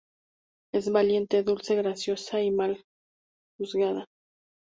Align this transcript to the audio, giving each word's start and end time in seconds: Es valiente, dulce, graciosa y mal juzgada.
Es 0.73 0.91
valiente, 0.91 1.43
dulce, 1.43 1.75
graciosa 1.75 2.41
y 2.41 2.49
mal 2.49 2.83
juzgada. 3.59 4.07